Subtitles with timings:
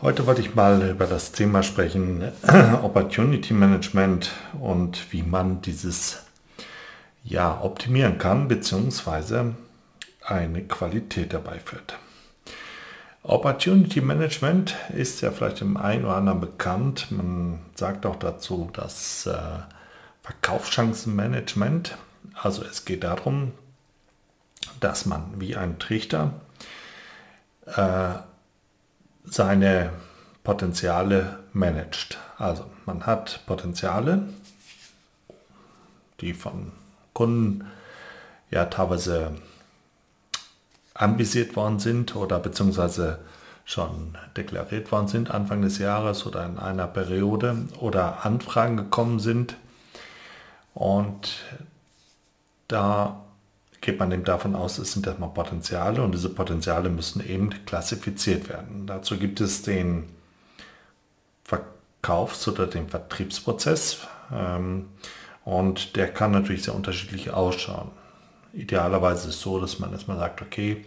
[0.00, 2.22] Heute wollte ich mal über das Thema sprechen,
[2.84, 4.30] Opportunity Management
[4.60, 6.22] und wie man dieses
[7.24, 9.56] ja optimieren kann, beziehungsweise
[10.24, 11.98] eine Qualität dabei führt.
[13.24, 17.10] Opportunity Management ist ja vielleicht dem einen oder anderen bekannt.
[17.10, 19.36] Man sagt auch dazu das äh,
[20.22, 21.98] Verkaufschancenmanagement.
[22.40, 23.50] Also es geht darum,
[24.78, 26.34] dass man wie ein Trichter
[27.66, 28.27] äh,
[29.30, 29.90] seine
[30.44, 32.18] Potenziale managt.
[32.38, 34.22] Also man hat Potenziale,
[36.20, 36.72] die von
[37.12, 37.66] Kunden
[38.50, 39.36] ja teilweise
[40.94, 43.18] anvisiert worden sind oder beziehungsweise
[43.64, 49.56] schon deklariert worden sind Anfang des Jahres oder in einer Periode oder Anfragen gekommen sind.
[50.72, 51.44] Und
[52.66, 53.20] da
[53.80, 58.48] geht man eben davon aus, es sind erstmal Potenziale und diese Potenziale müssen eben klassifiziert
[58.48, 58.86] werden.
[58.86, 60.08] Dazu gibt es den
[61.44, 64.86] Verkaufs- oder den Vertriebsprozess ähm,
[65.44, 67.90] und der kann natürlich sehr unterschiedlich ausschauen.
[68.52, 70.84] Idealerweise ist es so, dass man erstmal sagt, okay,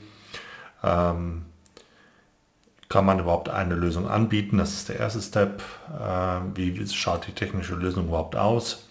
[0.84, 1.46] ähm,
[2.90, 4.58] kann man überhaupt eine Lösung anbieten?
[4.58, 5.64] Das ist der erste Step.
[5.98, 8.86] Äh, wie schaut die technische Lösung überhaupt aus?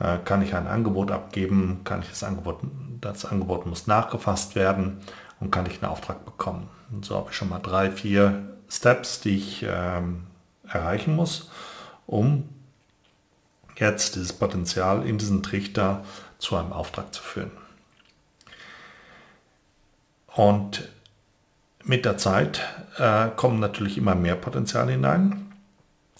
[0.00, 1.82] Äh, kann ich ein Angebot abgeben?
[1.84, 2.60] Kann ich das Angebot
[3.00, 4.98] das Angebot muss nachgefasst werden
[5.40, 6.68] und kann ich einen Auftrag bekommen.
[6.92, 10.26] Und so habe ich schon mal drei, vier Steps, die ich ähm,
[10.68, 11.50] erreichen muss,
[12.06, 12.48] um
[13.76, 16.04] jetzt dieses Potenzial in diesen Trichter
[16.38, 17.50] zu einem Auftrag zu führen.
[20.26, 20.88] Und
[21.84, 22.60] mit der Zeit
[22.98, 25.49] äh, kommen natürlich immer mehr Potenziale hinein.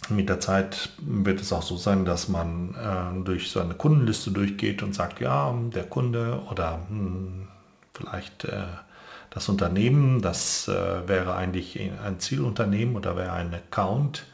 [0.08, 4.30] Mit der Zeit wird es auch so sein, dass man äh, durch so eine Kundenliste
[4.30, 7.48] durchgeht und sagt, ja, der Kunde oder hm,
[7.92, 8.64] vielleicht äh,
[9.28, 14.24] das Unternehmen, das äh, wäre eigentlich ein Zielunternehmen oder wäre ein Account.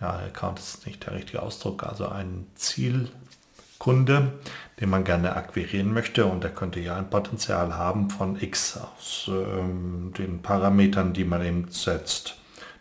[0.00, 4.32] Ja, Account ist nicht der richtige Ausdruck, also ein Zielkunde,
[4.80, 9.28] den man gerne akquirieren möchte und der könnte ja ein Potenzial haben von X aus
[9.28, 12.36] ähm, den Parametern, die man eben setzt,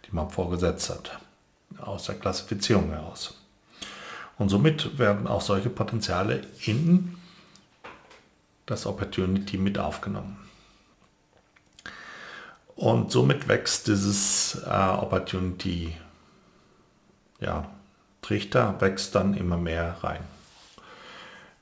[0.05, 1.19] die man vorgesetzt hat
[1.81, 3.35] aus der Klassifizierung heraus.
[4.37, 7.15] Und somit werden auch solche Potenziale in
[8.65, 10.37] das Opportunity mit aufgenommen.
[12.75, 15.95] Und somit wächst dieses äh, Opportunity,
[17.39, 17.69] ja,
[18.21, 20.21] Trichter wächst dann immer mehr rein.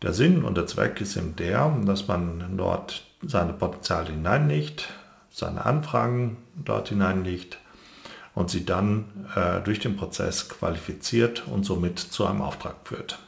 [0.01, 4.87] Der Sinn und der Zweck ist eben der, dass man dort seine Potenziale hineinlegt,
[5.29, 7.59] seine Anfragen dort hineinlegt
[8.39, 9.03] und sie dann
[9.35, 13.19] äh, durch den Prozess qualifiziert und somit zu einem Auftrag führt.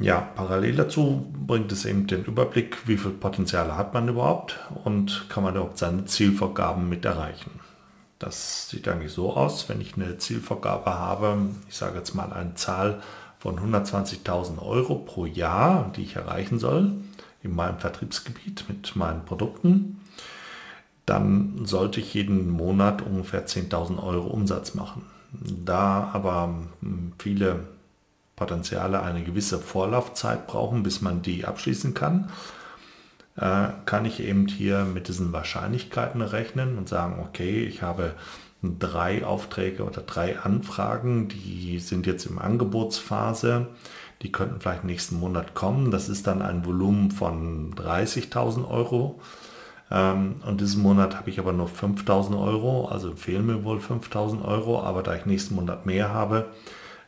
[0.00, 5.26] Ja, parallel dazu bringt es eben den Überblick, wie viel Potenziale hat man überhaupt und
[5.28, 7.60] kann man überhaupt seine Zielvorgaben mit erreichen.
[8.18, 11.36] Das sieht eigentlich so aus, wenn ich eine Zielvorgabe habe,
[11.68, 13.02] ich sage jetzt mal eine Zahl
[13.38, 16.92] von 120.000 Euro pro Jahr, die ich erreichen soll
[17.42, 20.00] in meinem Vertriebsgebiet mit meinen Produkten,
[21.06, 25.02] dann sollte ich jeden Monat ungefähr 10.000 Euro Umsatz machen.
[25.64, 27.60] Da aber hm, viele
[28.34, 32.30] Potenziale eine gewisse Vorlaufzeit brauchen, bis man die abschließen kann,
[33.36, 38.14] äh, kann ich eben hier mit diesen Wahrscheinlichkeiten rechnen und sagen, okay, ich habe
[38.62, 43.68] drei Aufträge oder drei Anfragen, die sind jetzt im Angebotsphase,
[44.22, 45.90] die könnten vielleicht nächsten Monat kommen.
[45.90, 49.20] Das ist dann ein Volumen von 30.000 Euro
[49.88, 54.82] und diesen Monat habe ich aber nur 5000 Euro, also fehlen mir wohl 5000 Euro,
[54.82, 56.46] aber da ich nächsten Monat mehr habe,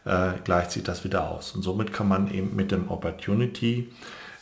[0.05, 1.53] äh, gleicht sich das wieder aus.
[1.53, 3.91] Und somit kann man eben mit dem Opportunity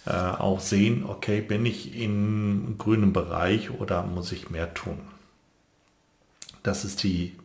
[0.05, 4.99] äh, auch sehen, okay, bin ich im grünen Bereich oder muss ich mehr tun.
[6.63, 7.37] Das ist die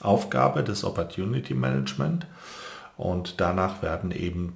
[0.00, 2.26] Aufgabe des Opportunity Management
[2.96, 4.54] und danach werden eben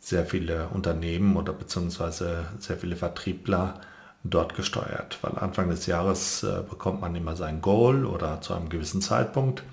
[0.00, 3.80] sehr viele Unternehmen oder beziehungsweise sehr viele Vertriebler
[4.24, 8.68] dort gesteuert, weil Anfang des Jahres äh, bekommt man immer sein Goal oder zu einem
[8.68, 9.64] gewissen Zeitpunkt.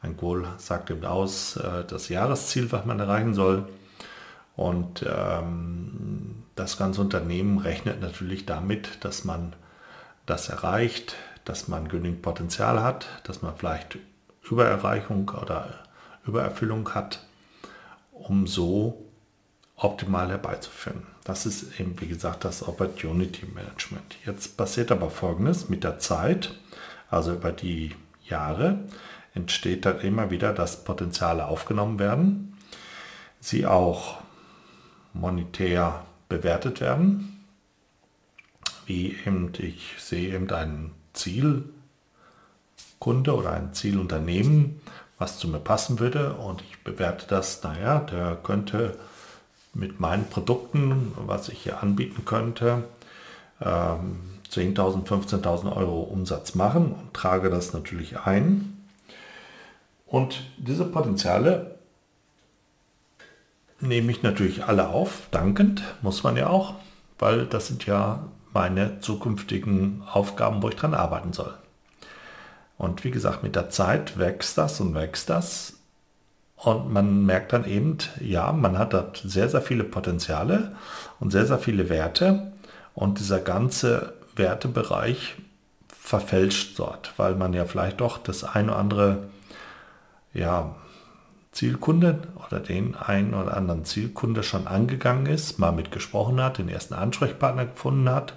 [0.00, 3.68] Ein Goal sagt eben aus äh, das Jahresziel, was man erreichen soll.
[4.56, 9.54] Und ähm, das ganze Unternehmen rechnet natürlich damit, dass man
[10.26, 13.98] das erreicht, dass man genügend Potenzial hat, dass man vielleicht
[14.48, 15.70] Übererreichung oder
[16.26, 17.24] Übererfüllung hat,
[18.12, 19.06] um so
[19.76, 21.06] optimal herbeizuführen.
[21.24, 24.16] Das ist eben, wie gesagt, das Opportunity Management.
[24.26, 26.54] Jetzt passiert aber Folgendes mit der Zeit,
[27.10, 28.80] also über die Jahre,
[29.34, 32.56] entsteht dann immer wieder, dass Potenziale aufgenommen werden,
[33.40, 34.18] sie auch
[35.12, 37.44] monetär bewertet werden,
[38.86, 41.74] wie eben ich sehe eben einen Zielkunde
[43.34, 44.80] oder ein Zielunternehmen,
[45.18, 48.98] was zu mir passen würde und ich bewerte das, naja, der könnte
[49.74, 52.84] mit meinen Produkten, was ich hier anbieten könnte,
[53.60, 58.84] 10.000, 15.000 Euro Umsatz machen und trage das natürlich ein.
[60.06, 61.76] Und diese Potenziale
[63.80, 66.74] nehme ich natürlich alle auf, dankend, muss man ja auch,
[67.18, 71.54] weil das sind ja meine zukünftigen Aufgaben, wo ich dran arbeiten soll.
[72.78, 75.74] Und wie gesagt, mit der Zeit wächst das und wächst das.
[76.64, 80.76] Und man merkt dann eben, ja, man hat dort sehr, sehr viele Potenziale
[81.18, 82.52] und sehr, sehr viele Werte.
[82.94, 85.34] Und dieser ganze Wertebereich
[85.88, 89.18] verfälscht dort, weil man ja vielleicht doch das eine oder andere
[90.34, 90.76] ja,
[91.50, 96.94] Zielkunde oder den einen oder anderen Zielkunde schon angegangen ist, mal mitgesprochen hat, den ersten
[96.94, 98.34] Ansprechpartner gefunden hat,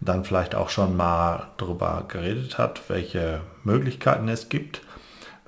[0.00, 4.82] dann vielleicht auch schon mal darüber geredet hat, welche Möglichkeiten es gibt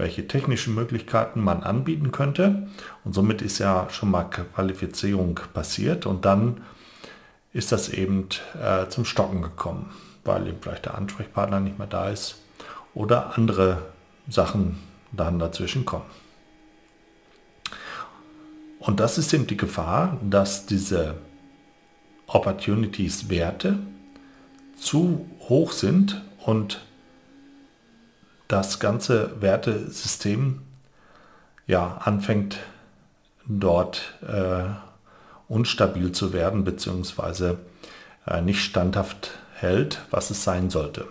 [0.03, 2.67] welche technischen Möglichkeiten man anbieten könnte.
[3.05, 6.63] Und somit ist ja schon mal Qualifizierung passiert und dann
[7.53, 8.27] ist das eben
[8.61, 9.91] äh, zum Stocken gekommen,
[10.25, 12.35] weil eben vielleicht der Ansprechpartner nicht mehr da ist
[12.95, 13.79] oder andere
[14.29, 14.81] Sachen
[15.13, 16.07] dann dazwischen kommen.
[18.81, 21.15] Und das ist eben die Gefahr, dass diese
[22.27, 23.79] Opportunities Werte
[24.77, 26.85] zu hoch sind und
[28.53, 30.61] das ganze Wertesystem
[31.67, 32.59] ja, anfängt
[33.47, 34.65] dort äh,
[35.49, 37.59] unstabil zu werden, beziehungsweise
[38.27, 41.07] äh, nicht standhaft hält, was es sein sollte.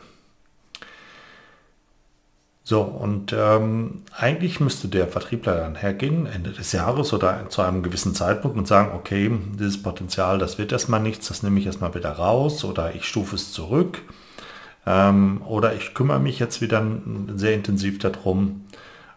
[2.64, 7.82] So, und ähm, eigentlich müsste der Vertriebler dann hergehen, Ende des Jahres oder zu einem
[7.82, 11.96] gewissen Zeitpunkt und sagen, okay, dieses Potenzial, das wird erstmal nichts, das nehme ich erstmal
[11.96, 14.04] wieder raus oder ich stufe es zurück
[14.86, 16.86] ähm, oder ich kümmere mich jetzt wieder
[17.36, 18.66] sehr intensiv darum,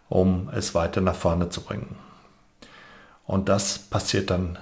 [0.09, 1.97] um es weiter nach vorne zu bringen.
[3.27, 4.59] Und das passiert dann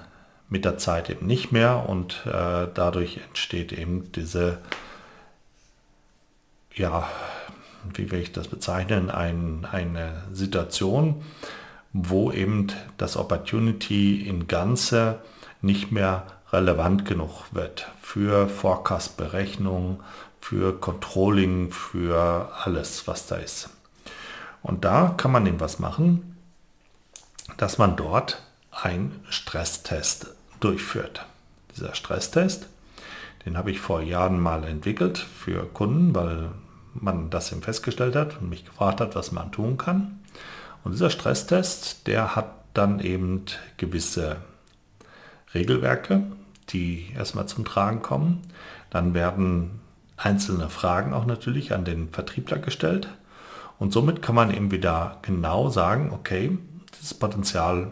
[0.49, 4.59] mit der Zeit eben nicht mehr und äh, dadurch entsteht eben diese,
[6.73, 7.09] ja,
[7.93, 11.23] wie will ich das bezeichnen, ein, eine Situation,
[11.91, 12.67] wo eben
[12.97, 15.19] das Opportunity in Ganze
[15.61, 20.01] nicht mehr relevant genug wird für Forecast-Berechnung,
[20.39, 23.69] für Controlling, für alles, was da ist.
[24.61, 26.37] Und da kann man eben was machen,
[27.57, 28.41] dass man dort
[28.71, 30.27] einen Stresstest
[30.59, 31.25] durchführt.
[31.75, 32.67] Dieser Stresstest,
[33.45, 36.51] den habe ich vor Jahren mal entwickelt für Kunden, weil
[36.93, 40.19] man das eben festgestellt hat und mich gefragt hat, was man tun kann.
[40.83, 43.45] Und dieser Stresstest, der hat dann eben
[43.77, 44.37] gewisse
[45.53, 46.23] Regelwerke,
[46.69, 48.41] die erstmal zum Tragen kommen.
[48.89, 49.81] Dann werden
[50.17, 53.07] einzelne Fragen auch natürlich an den Vertriebler gestellt.
[53.79, 56.57] Und somit kann man eben wieder genau sagen, okay,
[56.99, 57.91] dieses Potenzial,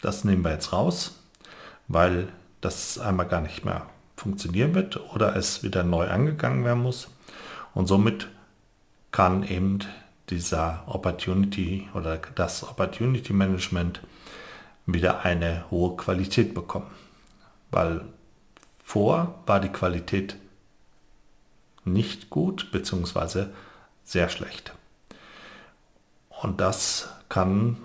[0.00, 1.20] das nehmen wir jetzt raus,
[1.88, 2.28] weil
[2.60, 7.08] das einmal gar nicht mehr funktionieren wird oder es wieder neu angegangen werden muss.
[7.74, 8.28] Und somit
[9.12, 9.80] kann eben
[10.30, 14.00] dieser Opportunity oder das Opportunity Management
[14.86, 16.90] wieder eine hohe Qualität bekommen.
[17.70, 18.02] Weil
[18.82, 20.36] vor war die Qualität
[21.84, 23.46] nicht gut bzw.
[24.04, 24.74] sehr schlecht.
[26.42, 27.78] Und das kann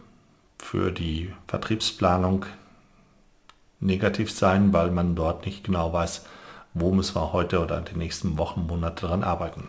[0.58, 2.46] für die Vertriebsplanung
[3.80, 6.26] negativ sein, weil man dort nicht genau weiß,
[6.74, 9.68] wo müssen wir heute oder die nächsten Wochen, Monate daran arbeiten.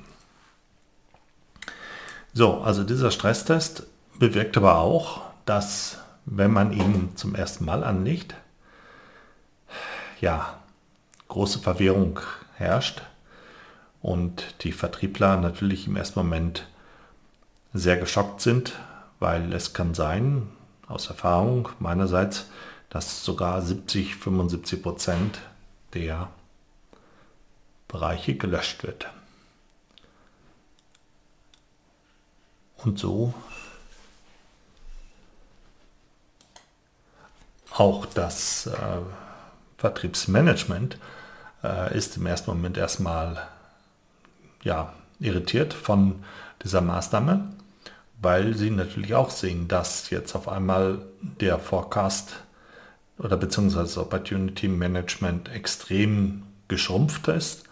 [2.32, 3.86] So, also dieser Stresstest
[4.18, 8.34] bewirkt aber auch, dass wenn man ihn zum ersten Mal anlegt,
[10.22, 10.58] ja,
[11.28, 12.20] große Verwirrung
[12.54, 13.02] herrscht
[14.00, 16.66] und die Vertriebler natürlich im ersten Moment
[17.74, 18.78] sehr geschockt sind,
[19.18, 20.48] weil es kann sein,
[20.86, 22.46] aus Erfahrung meinerseits,
[22.88, 25.40] dass sogar 70, 75 Prozent
[25.92, 26.28] der
[27.88, 29.08] Bereiche gelöscht wird.
[32.76, 33.34] Und so
[37.72, 39.00] auch das äh,
[39.82, 40.96] Vertriebsmanagement
[41.64, 43.48] äh, ist im ersten Moment erstmal
[44.62, 46.22] ja, irritiert von
[46.62, 47.48] dieser Maßnahme,
[48.20, 52.36] weil sie natürlich auch sehen, dass jetzt auf einmal der Forecast
[53.18, 57.64] oder beziehungsweise Opportunity Management extrem geschrumpft ist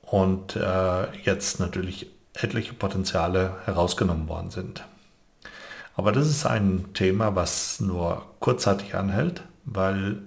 [0.00, 4.82] und äh, jetzt natürlich etliche Potenziale herausgenommen worden sind.
[5.94, 10.22] Aber das ist ein Thema, was nur kurzzeitig anhält, weil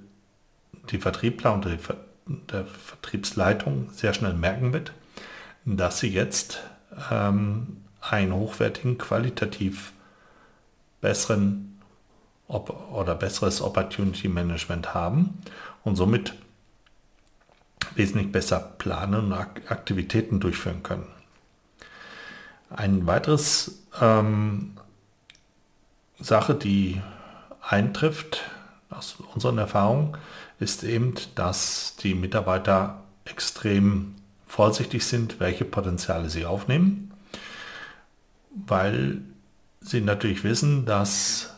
[0.92, 1.78] die Vertriebler und die
[2.26, 4.94] der Vertriebsleitung sehr schnell merken wird,
[5.66, 6.64] dass sie jetzt
[7.12, 9.94] ähm, einen hochwertigen, qualitativ
[11.02, 11.82] besseren
[12.48, 15.42] oder besseres Opportunity Management haben
[15.84, 16.34] und somit
[17.96, 21.08] wesentlich besser planen und Aktivitäten durchführen können.
[22.70, 24.78] Ein weiteres ähm,
[26.20, 27.02] Sache, die
[27.62, 28.42] eintrifft
[28.90, 30.18] aus unseren Erfahrungen,
[30.60, 34.16] ist eben, dass die Mitarbeiter extrem
[34.48, 37.12] vorsichtig sind, welche Potenziale sie aufnehmen,
[38.68, 39.22] weil
[39.82, 41.56] sie natürlich wissen, dass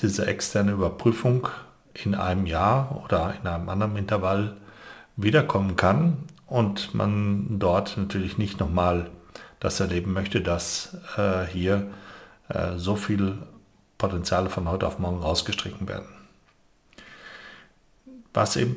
[0.00, 1.48] diese externe Überprüfung
[1.94, 4.56] in einem Jahr oder in einem anderen Intervall
[5.16, 9.10] wiederkommen kann und man dort natürlich nicht nochmal
[9.60, 11.88] das erleben möchte, dass äh, hier
[12.48, 13.38] äh, so viel
[13.98, 16.15] Potenziale von heute auf morgen rausgestrichen werden.
[18.36, 18.76] Was eben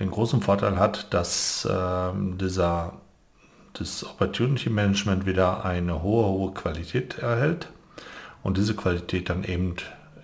[0.00, 2.94] den großen Vorteil hat, dass äh, dieser,
[3.74, 7.68] das Opportunity Management wieder eine hohe, hohe Qualität erhält
[8.42, 9.76] und diese Qualität dann eben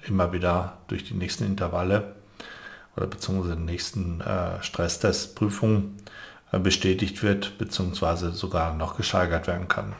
[0.06, 2.14] immer wieder durch die nächsten Intervalle
[2.96, 5.98] oder beziehungsweise nächsten äh, Stresstestprüfungen
[6.50, 9.92] äh, bestätigt wird, beziehungsweise sogar noch gesteigert werden kann.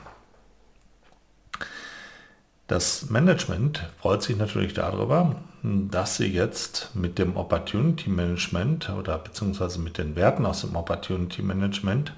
[2.73, 9.79] Das Management freut sich natürlich darüber, dass sie jetzt mit dem Opportunity Management oder beziehungsweise
[9.79, 12.15] mit den Werten aus dem Opportunity Management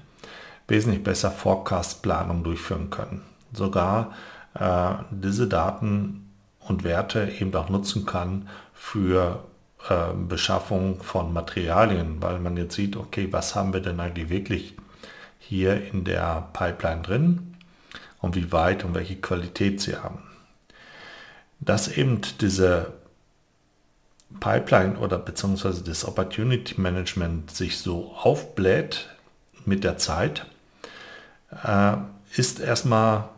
[0.69, 3.23] wesentlich besser Forecast-Planung durchführen können.
[3.51, 4.13] Sogar
[4.57, 6.29] äh, diese Daten
[6.61, 9.43] und Werte eben auch nutzen kann für
[9.89, 14.77] äh, Beschaffung von Materialien, weil man jetzt sieht, okay, was haben wir denn eigentlich wirklich
[15.37, 17.57] hier in der Pipeline drin
[18.21, 20.19] und wie weit und welche Qualität sie haben.
[21.59, 22.93] Dass eben diese
[24.39, 29.09] Pipeline oder beziehungsweise das Opportunity Management sich so aufbläht
[29.65, 30.45] mit der Zeit,
[31.63, 31.97] äh,
[32.35, 33.29] ist erstmal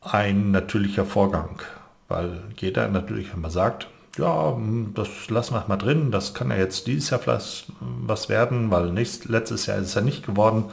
[0.00, 1.60] ein natürlicher Vorgang,
[2.08, 4.56] weil jeder natürlich immer sagt, ja,
[4.94, 8.92] das lassen wir mal drin, das kann ja jetzt dieses Jahr vielleicht was werden, weil
[8.92, 10.66] nächst, letztes Jahr ist es ja nicht geworden,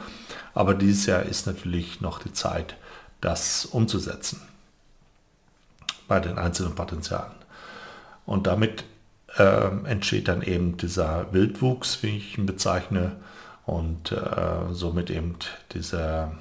[0.54, 2.76] aber dieses Jahr ist natürlich noch die Zeit,
[3.20, 4.40] das umzusetzen
[6.12, 7.32] bei den einzelnen Potenzialen.
[8.26, 8.84] Und damit
[9.38, 13.12] äh, entsteht dann eben dieser Wildwuchs, wie ich ihn bezeichne,
[13.64, 15.36] und äh, somit eben
[15.72, 16.32] diese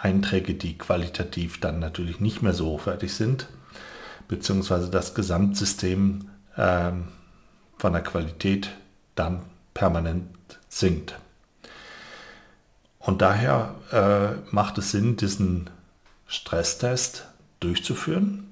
[0.00, 3.48] Einträge, die qualitativ dann natürlich nicht mehr so hochwertig sind,
[4.28, 6.92] beziehungsweise das Gesamtsystem äh,
[7.78, 8.70] von der Qualität
[9.16, 9.42] dann
[9.74, 10.28] permanent
[10.68, 11.18] sinkt.
[13.00, 15.70] Und daher äh, macht es Sinn, diesen
[16.28, 17.26] Stresstest
[17.58, 18.51] durchzuführen,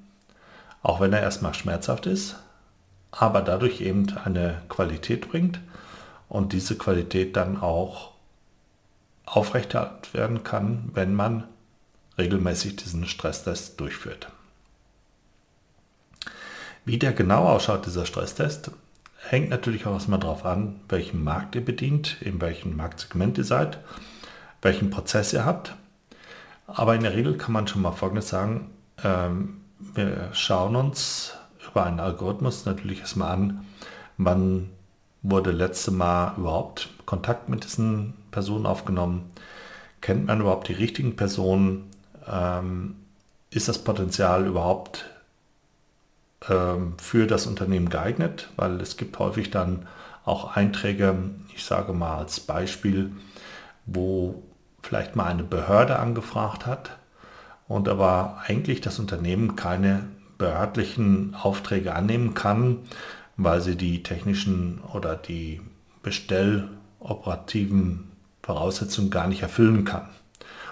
[0.83, 2.35] auch wenn er erstmal schmerzhaft ist,
[3.11, 5.59] aber dadurch eben eine Qualität bringt
[6.29, 8.11] und diese Qualität dann auch
[9.25, 11.43] aufrechterhalten werden kann, wenn man
[12.17, 14.27] regelmäßig diesen Stresstest durchführt.
[16.83, 18.71] Wie der genau ausschaut, dieser Stresstest,
[19.17, 23.79] hängt natürlich auch erstmal darauf an, welchen Markt ihr bedient, in welchem Marktsegment ihr seid,
[24.61, 25.75] welchen Prozess ihr habt.
[26.65, 28.71] Aber in der Regel kann man schon mal Folgendes sagen.
[29.03, 29.60] Ähm,
[29.93, 31.33] wir schauen uns
[31.69, 33.65] über einen Algorithmus natürlich erstmal an,
[34.17, 34.69] wann
[35.21, 39.31] wurde letzte Mal überhaupt Kontakt mit diesen Personen aufgenommen,
[40.01, 41.89] kennt man überhaupt die richtigen Personen,
[42.27, 42.95] ähm,
[43.51, 45.05] ist das Potenzial überhaupt
[46.49, 49.87] ähm, für das Unternehmen geeignet, weil es gibt häufig dann
[50.25, 51.15] auch Einträge,
[51.53, 53.11] ich sage mal als Beispiel,
[53.85, 54.41] wo
[54.81, 56.97] vielleicht mal eine Behörde angefragt hat
[57.71, 60.03] und aber eigentlich das Unternehmen keine
[60.37, 62.79] behördlichen Aufträge annehmen kann,
[63.37, 65.61] weil sie die technischen oder die
[66.03, 68.11] bestelloperativen
[68.43, 70.09] Voraussetzungen gar nicht erfüllen kann.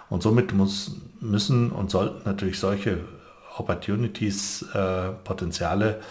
[0.09, 2.97] Und somit muss, müssen und sollten natürlich solche
[3.57, 6.01] Opportunities, äh, Potenziale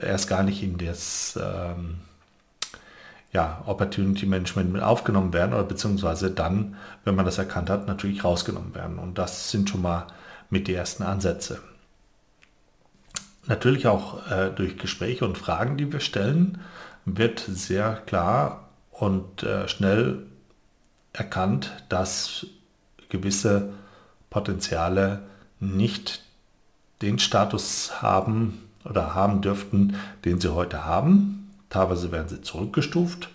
[0.00, 1.96] erst gar nicht in das ähm,
[3.32, 8.22] ja, Opportunity Management mit aufgenommen werden oder beziehungsweise dann, wenn man das erkannt hat, natürlich
[8.22, 9.00] rausgenommen werden.
[9.00, 10.06] Und das sind schon mal
[10.50, 11.60] mit die ersten Ansätze.
[13.46, 16.60] Natürlich auch äh, durch Gespräche und Fragen, die wir stellen,
[17.04, 20.26] wird sehr klar und äh, schnell
[21.12, 22.46] erkannt, dass
[23.08, 23.70] gewisse
[24.30, 25.22] Potenziale
[25.60, 26.22] nicht
[27.00, 31.50] den Status haben oder haben dürften, den sie heute haben.
[31.70, 33.28] Teilweise werden sie zurückgestuft,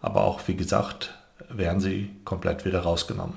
[0.00, 1.14] aber auch, wie gesagt,
[1.48, 3.34] werden sie komplett wieder rausgenommen.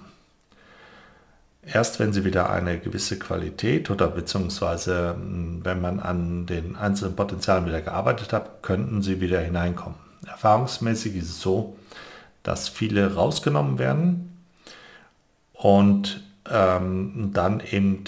[1.66, 7.16] Erst wenn sie wieder eine gewisse Qualität oder beziehungsweise hm, wenn man an den einzelnen
[7.16, 9.98] Potenzialen wieder gearbeitet hat, könnten sie wieder hineinkommen.
[10.28, 11.76] Erfahrungsmäßig ist es so,
[12.44, 14.38] dass viele rausgenommen werden
[15.54, 18.04] und ähm, dann eben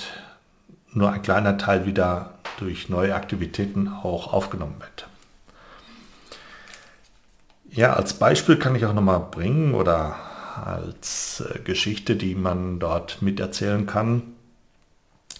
[0.93, 5.07] nur ein kleiner Teil wieder durch neue Aktivitäten auch aufgenommen wird.
[7.69, 10.15] Ja, als Beispiel kann ich auch nochmal bringen oder
[10.65, 14.23] als äh, Geschichte, die man dort miterzählen kann,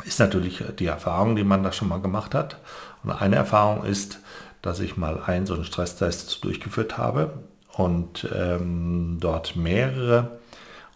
[0.05, 2.57] ist natürlich die Erfahrung, die man da schon mal gemacht hat.
[3.03, 4.19] Und eine Erfahrung ist,
[4.61, 7.33] dass ich mal einen so einen Stresstest durchgeführt habe
[7.73, 10.39] und ähm, dort mehrere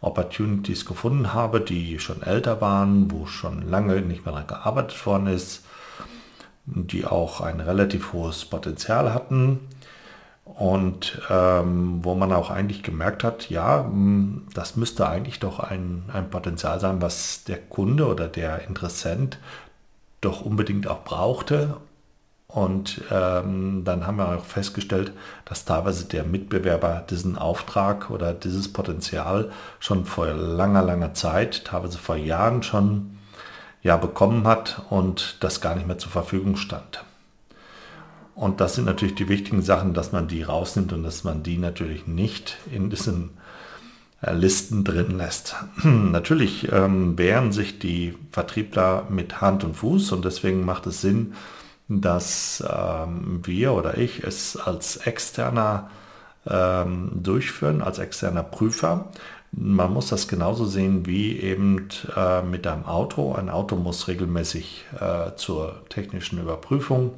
[0.02, 5.28] Opportunities gefunden habe, die schon älter waren, wo schon lange nicht mehr daran gearbeitet worden
[5.28, 5.64] ist,
[6.66, 9.60] die auch ein relativ hohes Potenzial hatten
[10.44, 16.04] und ähm, wo man auch eigentlich gemerkt hat, ja, hm, das müsste eigentlich doch ein,
[16.12, 19.38] ein Potenzial sein, was der Kunde oder der Interessent
[20.20, 21.78] doch unbedingt auch brauchte.
[22.48, 25.14] Und ähm, dann haben wir auch festgestellt,
[25.46, 31.98] dass teilweise der Mitbewerber diesen Auftrag oder dieses Potenzial schon vor langer, langer Zeit, teilweise
[31.98, 33.18] vor Jahren schon
[33.84, 37.06] ja, bekommen hat und das gar nicht mehr zur Verfügung stand.
[38.36, 41.58] Und das sind natürlich die wichtigen Sachen, dass man die rausnimmt und dass man die
[41.58, 43.32] natürlich nicht in diesen
[44.22, 45.56] äh, Listen drin lässt.
[45.84, 51.34] natürlich ähm, wehren sich die Vertriebler mit Hand und Fuß und deswegen macht es Sinn,
[51.88, 55.90] dass ähm, wir oder ich es als externer
[56.50, 59.10] ähm, durchführen, als externer Prüfer.
[59.52, 63.34] Man muss das genauso sehen wie eben äh, mit einem Auto.
[63.34, 67.14] Ein Auto muss regelmäßig äh, zur technischen Überprüfung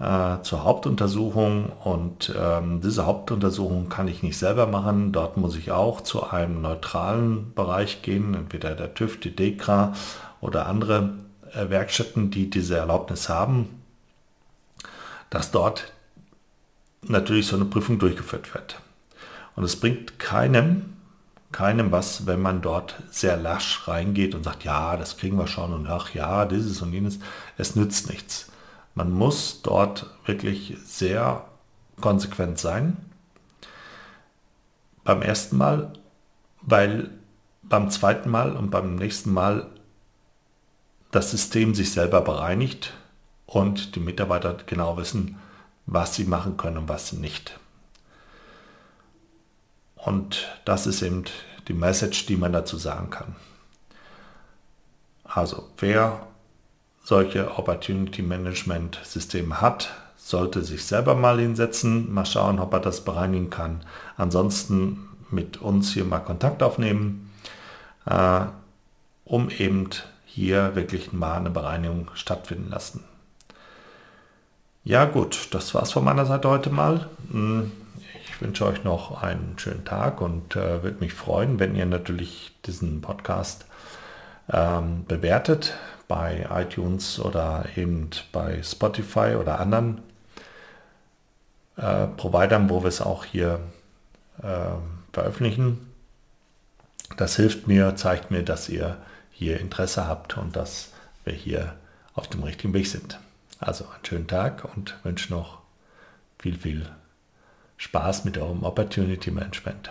[0.00, 5.12] äh, zur Hauptuntersuchung und ähm, diese Hauptuntersuchung kann ich nicht selber machen.
[5.12, 9.94] Dort muss ich auch zu einem neutralen Bereich gehen, entweder der TÜV, die DEKRA
[10.40, 11.14] oder andere
[11.52, 13.68] äh, Werkstätten, die diese Erlaubnis haben,
[15.30, 15.92] dass dort
[17.02, 18.80] natürlich so eine Prüfung durchgeführt wird.
[19.56, 20.96] Und es bringt keinem,
[21.50, 25.72] keinem was, wenn man dort sehr lasch reingeht und sagt, ja, das kriegen wir schon
[25.72, 27.18] und ach ja, dieses und jenes.
[27.56, 28.47] Es nützt nichts.
[28.98, 31.44] Man muss dort wirklich sehr
[32.00, 32.96] konsequent sein.
[35.04, 35.92] Beim ersten Mal,
[36.62, 37.10] weil
[37.62, 39.68] beim zweiten Mal und beim nächsten Mal
[41.12, 42.92] das System sich selber bereinigt
[43.46, 45.38] und die Mitarbeiter genau wissen,
[45.86, 47.56] was sie machen können und was nicht.
[49.94, 51.22] Und das ist eben
[51.68, 53.36] die Message, die man dazu sagen kann.
[55.22, 56.26] Also wer
[57.08, 63.02] solche Opportunity Management Systeme hat, sollte sich selber mal hinsetzen, mal schauen, ob er das
[63.02, 63.80] bereinigen kann.
[64.18, 67.32] Ansonsten mit uns hier mal Kontakt aufnehmen,
[68.04, 68.40] äh,
[69.24, 69.88] um eben
[70.26, 73.02] hier wirklich mal eine Bereinigung stattfinden lassen.
[74.84, 77.08] Ja gut, das war's von meiner Seite heute mal.
[77.30, 77.72] Hm,
[78.22, 82.52] ich wünsche euch noch einen schönen Tag und äh, würde mich freuen, wenn ihr natürlich
[82.66, 83.64] diesen Podcast
[84.52, 85.74] ähm, bewertet
[86.06, 90.00] bei iTunes oder eben bei Spotify oder anderen
[91.76, 93.60] äh, Providern, wo wir es auch hier
[94.42, 94.76] äh,
[95.12, 95.92] veröffentlichen.
[97.16, 98.96] Das hilft mir, zeigt mir, dass ihr
[99.30, 100.92] hier Interesse habt und dass
[101.24, 101.74] wir hier
[102.14, 103.20] auf dem richtigen Weg sind.
[103.60, 105.58] Also einen schönen Tag und wünsche noch
[106.38, 106.88] viel, viel
[107.76, 109.90] Spaß mit eurem Opportunity Management.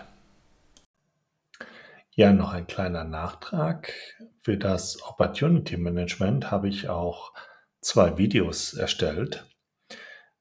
[2.17, 3.93] Ja, noch ein kleiner Nachtrag.
[4.41, 7.31] Für das Opportunity Management habe ich auch
[7.79, 9.45] zwei Videos erstellt,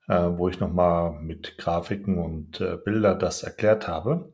[0.08, 4.32] äh, wo ich nochmal mit Grafiken und äh, Bilder das erklärt habe.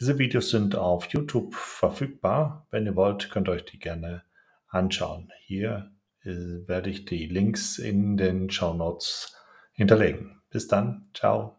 [0.00, 2.66] Diese Videos sind auf YouTube verfügbar.
[2.70, 4.22] Wenn ihr wollt, könnt ihr euch die gerne
[4.68, 5.30] anschauen.
[5.40, 6.30] Hier äh,
[6.66, 9.36] werde ich die Links in den Show Notes
[9.72, 10.40] hinterlegen.
[10.48, 11.10] Bis dann.
[11.12, 11.57] Ciao.